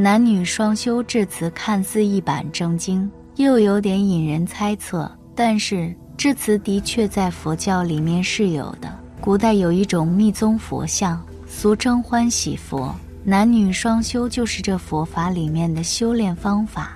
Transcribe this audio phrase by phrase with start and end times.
[0.00, 5.10] 男女双修这词看似一板正经，又有点引人猜测。
[5.34, 8.88] 但是这词的确在佛教里面是有的。
[9.20, 16.92] 古代有一种密宗佛像，俗称欢喜佛，男女双修就是这佛法里面的修炼方法。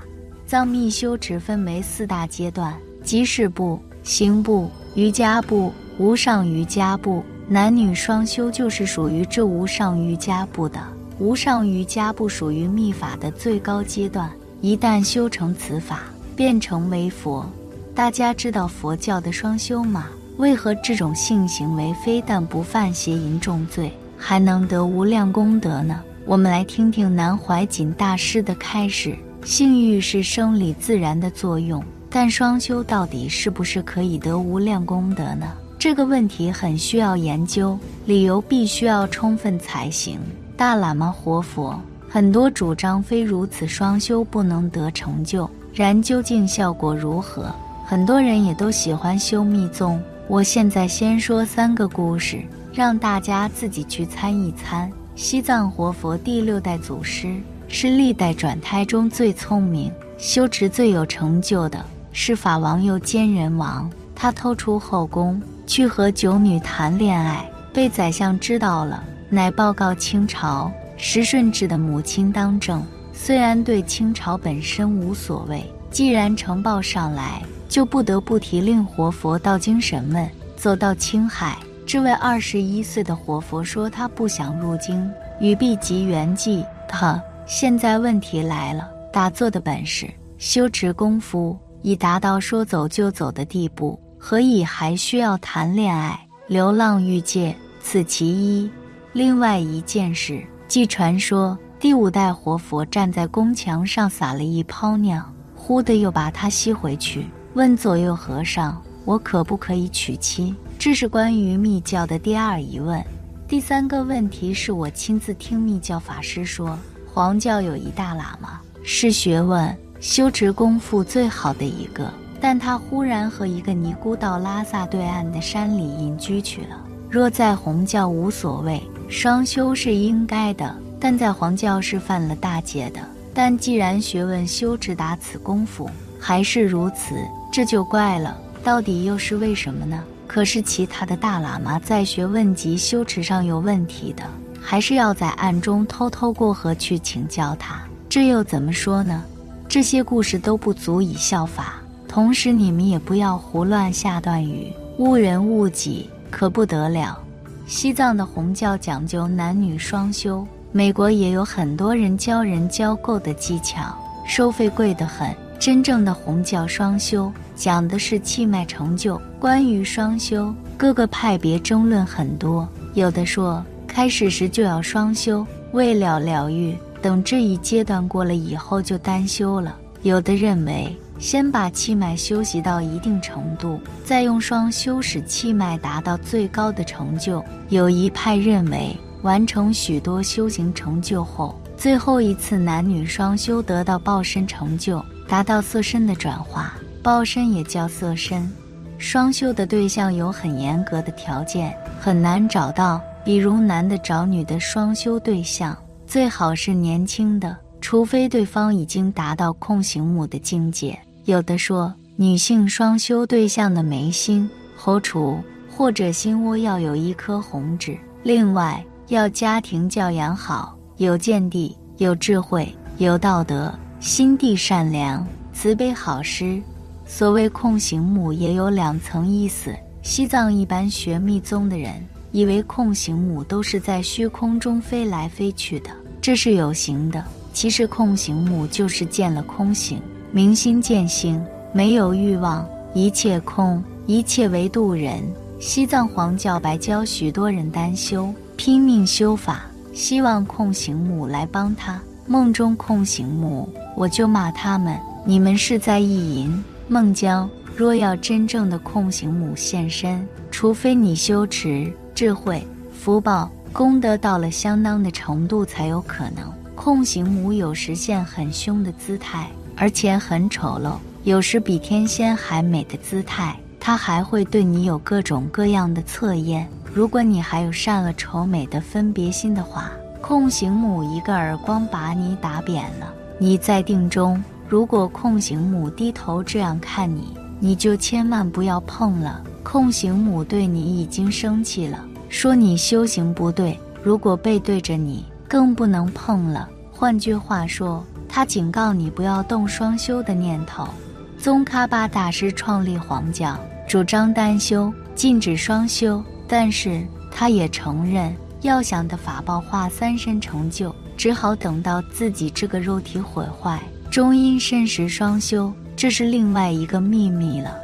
[0.46, 2.72] 藏密修持分为四大阶段：
[3.02, 7.20] 即事部、行部、瑜伽部、无上瑜伽部。
[7.48, 10.80] 男女双修就是属于这无上瑜伽部的。
[11.22, 14.28] 无上瑜伽不属于密法的最高阶段，
[14.60, 16.00] 一旦修成此法，
[16.34, 17.48] 便成为佛。
[17.94, 20.06] 大家知道佛教的双修吗？
[20.38, 26.02] 为何这种性行为非但不犯邪淫重罪，还能得无量功德呢？
[26.26, 35.52] 我们来听听南怀瑾大师的开示：性欲是生理自然的作用，但双修到底是不是可以得无量功德呢？
[35.78, 40.18] 这个问题很需要研究，理由必须要充分才行。
[40.62, 41.76] 大喇嘛活佛
[42.08, 47.52] 很多主张非如此双修不能得成就，然究竟效果如何？
[47.84, 50.00] 很多人也都喜欢修密宗。
[50.28, 54.88] 我现在先说三个故事，让大家自己去参一参。
[55.16, 57.34] 西藏活佛第六代祖师
[57.66, 63.90] 是历代转胎中最聪明、修持最有成就的，是法王又兼人王。
[64.14, 65.42] 他偷出后宫。
[65.66, 69.02] 去和九女谈恋爱，被宰相知道了，
[69.34, 70.70] 乃报告清朝。
[70.98, 72.84] 时顺治的母亲当政，
[73.14, 80.30] 虽然对清朝本身无所谓，既然呈报上来，就不得不提令活佛到京审问。
[80.54, 85.10] 走到青海，这位二十一岁的活佛说他不想入京，
[85.40, 86.64] 语毕吉圆寂。
[86.86, 93.98] 他，现在问题来了，打坐的本事、修持功夫已达到说走就走的地步。
[94.18, 96.16] 何以还需要谈恋爱、
[96.46, 97.56] 流浪欲界？
[97.80, 98.70] 此其一。
[99.12, 105.22] 另外一件事，据传说，第五代活佛站在宫墙上撒了一泡尿，
[105.54, 113.04] 忽的又把它吸回去，问左右和尚：“我可不可以娶妻？”这是关于密教的第二疑问。
[113.46, 122.10] 第三个问题是我亲自听密教法师说，黄教有一大喇嘛，是学问、修持功夫最好的一个。
[122.40, 126.82] 但他忽然和一个尼姑到拉萨对岸的山里隐居去了。
[127.10, 133.00] 若在红教无所谓，双修是应该的；但在黄教是犯了大戒的。
[133.34, 137.14] 但既然学问修持达此功夫还是如此，
[137.52, 138.34] 这就怪了。
[138.64, 140.02] 到底又是为什么呢？
[140.26, 144.24] 可是其他的大喇嘛在学问及修持上有问题的，
[144.58, 147.82] 还是要在暗中偷偷过河去请教他。
[148.08, 149.22] 这又怎么说呢？
[149.68, 151.74] 这些故事都不足以效法。
[152.08, 157.21] 同时，你们也不要胡乱下断语，误人误己，可不得了。
[157.66, 163.96] 西藏的红教讲究男女双修，美国也有很多人教人教够的技巧，
[164.26, 165.34] 收费贵得很。
[165.58, 169.20] 真正的红教双修讲的是气脉成就。
[169.38, 179.76] 关于双修，各个派别争论很多，有的说开始时就要双修，未了疗愈，等这一阶段过了以后就单修了。
[180.02, 180.94] 有的认为。
[181.22, 187.42] 先把气脉修习到一定程度，再用双修使气脉达到最高的成就。
[187.68, 196.74] 有一派认为，完成许多修行成就后，最后一次男女双修得到报身成就，达到色身的转化。
[197.04, 198.50] 报身也叫色身。
[198.98, 203.00] 双修的对象有很严格的条件，很难找到。
[203.24, 210.98] 比如男的找女的双修对象，最好是年轻的，除非对方已经达到控行母的境界。
[211.24, 215.38] 有的说，女性双修对象的眉心、喉处
[215.70, 217.96] 或者心窝要有一颗红痣。
[218.24, 226.60] 另外，要家庭教养好，有见地、有智慧、有道德，心地善良、慈悲好施。
[227.06, 229.72] 所谓空行母也有两层意思。
[230.02, 231.94] 西藏一般学密宗的人
[232.32, 235.90] 以为空行母都是在虚空中飞来飞去的，
[236.20, 237.24] 这是有形的。
[237.52, 240.02] 其实空行母就是见了空行。
[240.34, 241.44] 明心见性，
[241.74, 245.22] 没有欲望，一切空，一切为度人。
[245.60, 252.00] 西藏黄教白教许多人单修，拼命修法，希望空行母来帮他。
[252.26, 256.64] 梦中空行母，我就骂他们：你们是在意淫。
[256.88, 262.66] 孟姜若要真正的空行母现身，除非你修持智慧、
[262.98, 266.50] 福报、功德到了相当的程度，才有可能。
[266.74, 269.50] 空行母有时现很凶的姿态。
[269.76, 273.56] 而且很丑陋，有时比天仙还美的姿态。
[273.84, 276.68] 他还会对你有各种各样的测验。
[276.94, 279.90] 如果你还有善恶丑美的分别心的话，
[280.20, 283.12] 空行母一个耳光把你打扁了。
[283.40, 289.42] 你在定中，如果空行母低头这样看你，你就千万不要碰了。
[289.64, 293.76] 空行母对你已经生气了，说你修行不对。
[294.00, 296.68] 如果背对着你，更不能碰了。
[296.92, 298.04] 换句话说，
[298.34, 300.88] 他警告你不要动双修的念头。
[301.36, 303.54] 宗喀巴大师创立黄教，
[303.86, 308.34] 主张单修，禁止双修，但是他也承认。
[308.62, 313.78] 要想的法报化三身成就，只好等到自己这个肉体毁坏，
[314.10, 317.76] 终因身时双修，这是另外一个秘密了。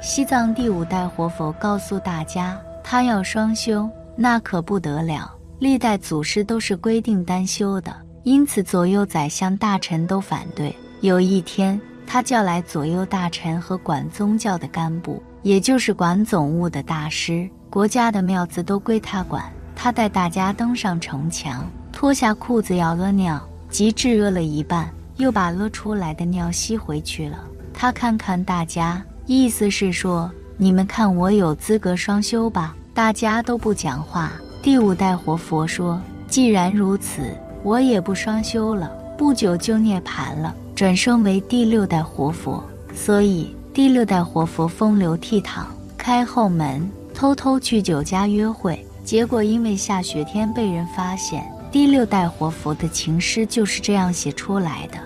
[0.00, 5.34] 西藏第五代活佛告诉大家，他要双修，那可不得了。
[5.58, 7.92] 历代祖师都是规定单修的，
[8.26, 10.74] 因此左右宰相大臣都反对。
[11.00, 19.44] 有一天，他叫来左右大臣和管宗教的干部，也就是管总务的大师，国家的庙子都归他管。
[19.76, 23.40] 他带大家登上城墙，脱下裤子要屙尿，
[23.70, 27.38] 极致屙了一半，又把屙出来的尿吸回去了。
[27.72, 32.74] 他看看大家，意思是说：你们看我有资格双修吧？
[32.92, 34.32] 大家都不讲话。
[34.60, 37.22] 第五代活佛说：既然如此，
[37.66, 38.88] 我也不双修了。
[39.18, 42.62] 不久就涅盘了，转生为第六代活佛。
[42.94, 45.64] 所以第六代活佛风流倜傥，
[45.98, 48.86] 开后门，偷偷去酒家约会。
[49.04, 54.98] 结果因为下雪天被人发现，第六代活佛的情诗就是这样写出来的。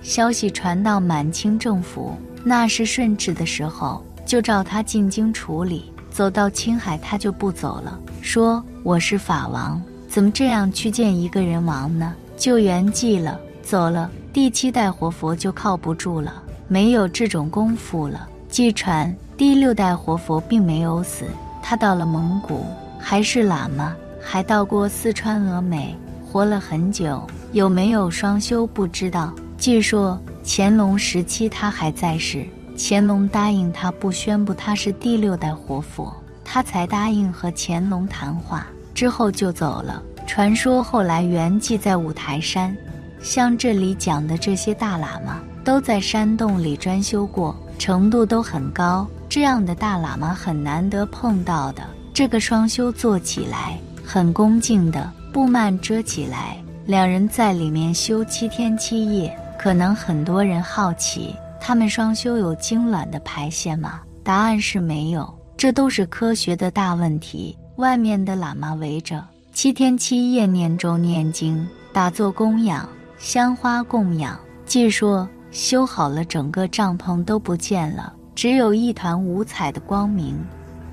[0.00, 2.14] 消息传到满清政府，
[2.44, 5.90] 那是顺治的时候，就召他进京处理。
[6.12, 9.82] 走到青海，他就不走了，说：“我是法王，
[10.14, 14.08] 怎么这样去见一个人王呢？”就圆寂了，走了。
[14.32, 18.28] 第七代活佛就靠不住了，没有这种功夫了。
[18.48, 21.24] 据传，第六代活佛并没有死，
[21.60, 22.64] 他到了蒙古。
[23.00, 25.92] 还是喇嘛，还到过四川峨眉，
[26.24, 27.20] 活了很久。
[27.50, 29.34] 有没有双修不知道。
[29.58, 32.46] 据说乾隆时期他还在世，
[32.78, 36.14] 乾隆答应他不宣布他是第六代活佛，
[36.44, 38.64] 他才答应和乾隆谈话，
[38.94, 40.02] 之后就走了。
[40.26, 42.74] 传说后来圆寂在五台山，
[43.20, 49.06] 像这里讲的这些大喇嘛，都在山洞里专修过，程度都很高。
[49.28, 51.82] 这样的大喇嘛很难得碰到的。
[52.12, 56.56] 这个双修做起来很恭敬的，布幔遮起来，
[56.86, 59.36] 两人在里面修七天七夜。
[59.58, 64.02] 可能很多人好奇，他们双修有精卵的排泄吗？
[64.22, 67.56] 答案是没有，这都是科学的大问题。
[67.76, 72.88] 外面的喇嘛围着，七天七夜念咒念经，打坐供养，
[73.18, 74.38] 香花供养。
[74.64, 80.38] 据说修好了，整个帐篷都不见了，只有一团五彩的光明。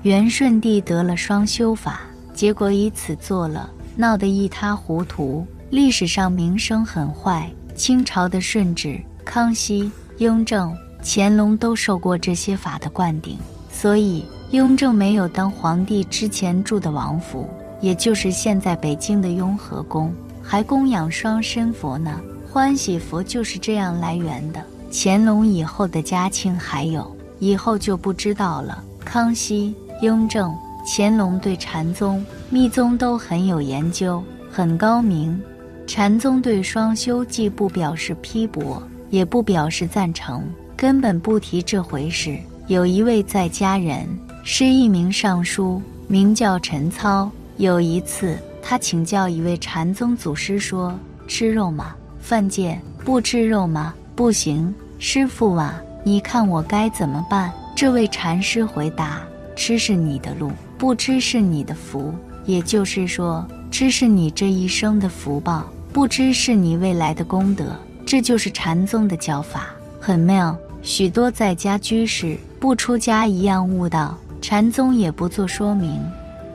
[0.02, 2.00] 元顺帝得了双修法，
[2.34, 7.48] 结果以此做了，闹得一塌糊涂，历史上名声很坏。
[7.76, 13.38] 清朝的顺治、康熙、雍正、乾隆都受过这些法的灌顶，
[13.70, 17.48] 所以雍正没有当皇帝之前住的王府，
[17.80, 20.12] 也就是现在北京的雍和宫，
[20.42, 22.20] 还供养双身佛呢。
[22.50, 24.62] 欢喜佛就是这样来源的。
[24.92, 28.84] 乾隆以后的嘉庆还有，以后就不知道了。
[29.04, 29.74] 康熙。
[30.02, 30.52] 雍正、
[30.84, 34.20] 乾隆对禅宗、密宗都很有研究，
[34.50, 35.40] 很高明。
[35.86, 40.44] 禅宗对双修既不表示批驳，也不表示赞成，
[40.76, 42.36] 根本不提这回事。
[42.66, 44.04] 有一位在家人
[44.44, 47.30] 是一名尚书，名叫陈操。
[47.58, 51.94] 有一次，他请教一位禅宗祖师说：“吃肉吗？
[52.20, 53.94] 犯戒不吃肉吗？
[54.16, 59.22] 不行，师傅啊，你看我该怎么办？”这位禅师回答。
[59.54, 62.12] 吃是你的路，不吃是你的福。
[62.44, 67.76] 也就是说，吃是你这一生的福报，不吃是你未来的功德。
[68.04, 69.68] 这就是禅宗的教法，
[70.00, 70.56] 很妙。
[70.82, 76.02] 许多在家居士不出家一样悟道，禅宗也不做说明。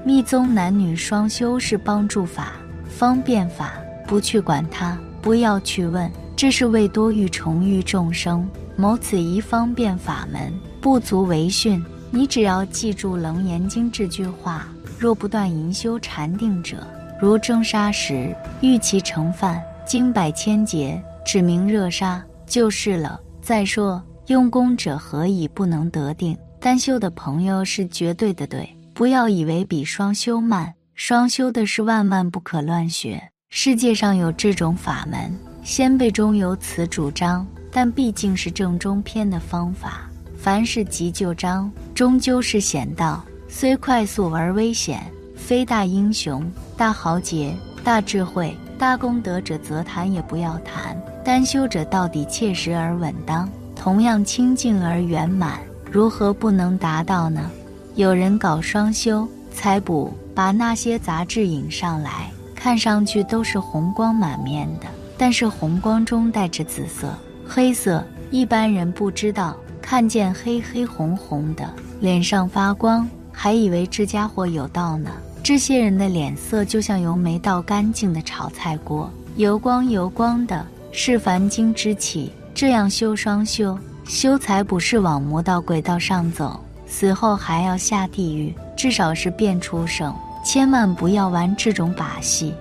[0.04, 2.52] 密宗男女双修是帮助法、
[2.88, 3.74] 方便法，
[4.06, 11.84] 不去管它，不要去问，这是为多欲重欲众生谋此一方便法门，不足为训。
[12.12, 14.68] 你只要记住《楞严经》这句话：
[15.00, 16.86] 若不断淫修禅定者，
[17.22, 23.20] 如蒸沙石，欲其成饭，经百千劫，指明热沙，就是了。
[23.42, 26.38] 再说，用功者何以不能得定？
[26.60, 30.74] 单修的朋友是绝对的对，不要以为比双修慢。
[30.96, 33.22] 双修的是万万不可乱学。
[33.50, 35.32] 世界上有这种法门，
[35.64, 40.10] 先辈中有此主张，但毕竟是正中偏的方法。
[40.36, 45.04] 凡是急救章，终究是险道，虽快速而危险，
[45.36, 55.60] 非大英雄、大豪杰、大智慧、大功德者则谈也不要谈，单修者到底切实而稳当，同样清净而圆满，
[55.92, 57.50] 如何不能达到呢？
[57.96, 64.86] 有人搞双修、财补，把那些杂质引上来，看上去都是红光满面的，
[65.18, 67.12] 但是红光中带着紫色、
[67.48, 75.10] 黑色，一般人不知道，看见黑黑红红的，脸上发光，还以为这家伙有道呢。
[75.42, 82.32] 这些人的脸色就像由没倒干净的炒菜锅，油光油光的，是凡经之气。
[82.54, 83.78] 这样修双修，
[84.08, 90.16] 修财不是往魔道轨道上走，死后还要下地狱，至少是变出生。
[90.46, 92.54] 千万不要玩这种把戏。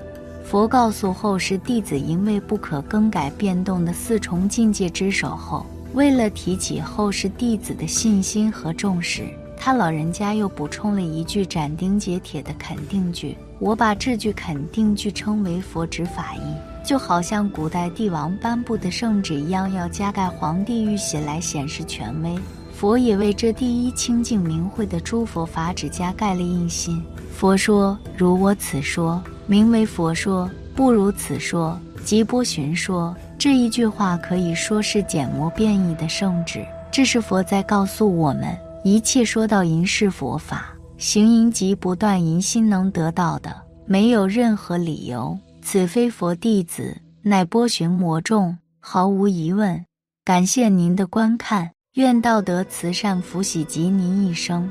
[0.45, 9.25] 佛告诉后世弟子，因为不可更改变动的四重境界之守候，为了提起后世弟子的信心和重视。
[9.57, 16.41] 他老人家又补充了一句斩钉截铁的肯定句，我把这句肯定句称为佛指法意，
[16.87, 22.39] 就好像古代帝王颁布的圣旨一样，要加盖皇帝御玺来显示权威。
[22.73, 27.03] 佛也为这第一清净明慧的诸佛法旨加盖了印信。
[27.33, 38.57] 佛说：“如我此说，名为佛说；不如此说，即波旬说。”这一句话可以说是简模变异的圣旨，这是佛在告诉我们。
[38.85, 43.55] 一切说到淫是佛法，行淫即不断淫心能得到的，
[43.87, 45.37] 没有任何理由。
[45.69, 49.85] 此非佛弟子，乃波旬魔众，毫无疑问。
[50.25, 54.71] 感谢您的观看，愿道德慈善福喜及您一生。